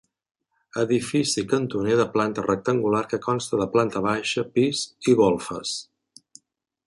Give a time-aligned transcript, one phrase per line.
[0.83, 5.75] Edifici cantoner de planta rectangular que consta de planta baixa, pis i golfes.